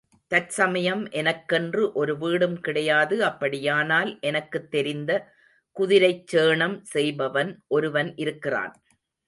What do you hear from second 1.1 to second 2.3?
எனக்கென்று ஒரு